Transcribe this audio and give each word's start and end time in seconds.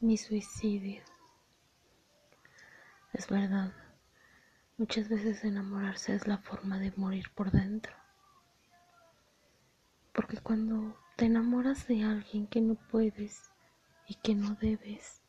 mi 0.00 0.18
suicidio. 0.18 1.02
Es 3.14 3.28
verdad, 3.28 3.72
muchas 4.76 5.08
veces 5.08 5.42
enamorarse 5.42 6.14
es 6.14 6.26
la 6.26 6.36
forma 6.36 6.78
de 6.78 6.92
morir 6.96 7.30
por 7.34 7.50
dentro. 7.50 7.94
Porque 10.12 10.36
cuando 10.36 10.98
te 11.16 11.24
enamoras 11.24 11.86
de 11.86 12.04
alguien 12.04 12.46
que 12.46 12.60
no 12.60 12.74
puedes 12.74 13.50
y 14.06 14.16
que 14.16 14.34
no 14.34 14.54
debes, 14.56 15.22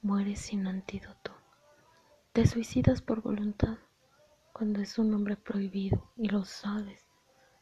mueres 0.00 0.40
sin 0.40 0.66
antídoto. 0.66 1.36
Te 2.32 2.46
suicidas 2.46 3.02
por 3.02 3.20
voluntad 3.20 3.76
cuando 4.54 4.80
es 4.80 4.98
un 4.98 5.12
hombre 5.12 5.36
prohibido 5.36 6.10
y 6.16 6.28
lo 6.28 6.46
sabes, 6.46 7.04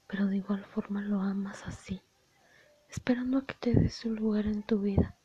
pero 0.06 0.26
de 0.26 0.36
igual 0.36 0.64
forma 0.64 1.00
lo 1.00 1.20
amas 1.20 1.66
así, 1.66 2.00
esperando 2.88 3.38
a 3.38 3.44
que 3.44 3.54
te 3.54 3.74
dé 3.74 3.90
su 3.90 4.14
lugar 4.14 4.46
en 4.46 4.62
tu 4.62 4.78
vida, 4.78 5.16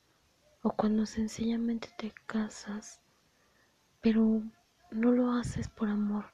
o 0.63 0.71
cuando 0.71 1.05
sencillamente 1.05 1.89
te 1.97 2.13
casas, 2.27 3.01
pero 3.99 4.43
no 4.91 5.11
lo 5.11 5.31
haces 5.31 5.67
por 5.69 5.89
amor 5.89 6.25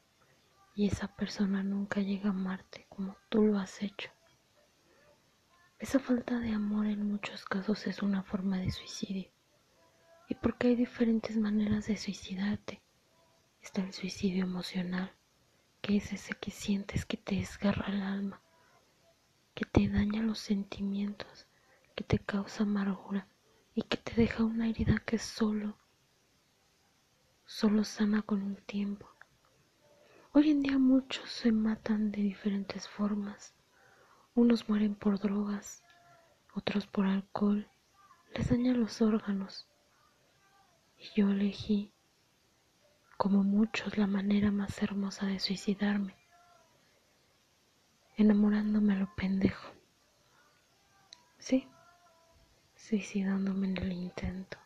y 0.75 0.87
esa 0.87 1.07
persona 1.15 1.63
nunca 1.63 2.01
llega 2.01 2.29
a 2.29 2.33
amarte 2.33 2.85
como 2.89 3.15
tú 3.29 3.43
lo 3.43 3.57
has 3.57 3.81
hecho. 3.81 4.09
Esa 5.79 5.99
falta 5.99 6.39
de 6.39 6.51
amor 6.51 6.87
en 6.87 7.09
muchos 7.09 7.45
casos 7.45 7.87
es 7.87 8.01
una 8.01 8.23
forma 8.23 8.57
de 8.57 8.71
suicidio. 8.71 9.31
Y 10.27 10.35
porque 10.35 10.67
hay 10.67 10.75
diferentes 10.75 11.37
maneras 11.37 11.87
de 11.87 11.95
suicidarte. 11.95 12.81
Está 13.61 13.81
el 13.81 13.93
suicidio 13.93 14.43
emocional, 14.43 15.11
que 15.81 15.97
es 15.97 16.11
ese 16.11 16.33
que 16.33 16.51
sientes 16.51 17.05
que 17.05 17.17
te 17.17 17.35
desgarra 17.35 17.93
el 17.93 18.01
alma, 18.01 18.41
que 19.53 19.65
te 19.65 19.87
daña 19.87 20.21
los 20.21 20.39
sentimientos, 20.39 21.47
que 21.95 22.03
te 22.03 22.19
causa 22.19 22.63
amargura 22.63 23.27
y 23.77 23.83
que 23.83 23.97
te 23.97 24.15
deja 24.15 24.43
una 24.43 24.67
herida 24.67 24.97
que 25.05 25.19
solo, 25.19 25.77
solo 27.45 27.83
sana 27.83 28.23
con 28.23 28.41
el 28.41 28.63
tiempo. 28.63 29.07
Hoy 30.31 30.49
en 30.49 30.63
día 30.63 30.79
muchos 30.79 31.29
se 31.29 31.51
matan 31.51 32.11
de 32.11 32.23
diferentes 32.23 32.87
formas 32.87 33.53
unos 34.33 34.67
mueren 34.67 34.95
por 34.95 35.19
drogas, 35.19 35.83
otros 36.55 36.87
por 36.87 37.05
alcohol, 37.05 37.69
les 38.33 38.49
dañan 38.49 38.79
los 38.79 38.99
órganos. 38.99 39.67
Y 40.97 41.21
yo 41.21 41.29
elegí, 41.29 41.93
como 43.15 43.43
muchos, 43.43 43.95
la 43.95 44.07
manera 44.07 44.49
más 44.49 44.81
hermosa 44.81 45.27
de 45.27 45.39
suicidarme, 45.39 46.15
enamorándome 48.15 48.93
a 48.93 48.97
lo 48.97 49.15
pendejo. 49.15 49.71
Sí, 51.37 51.67
suicidándome 52.87 53.67
en 53.67 53.77
el 53.77 53.91
intento. 53.91 54.57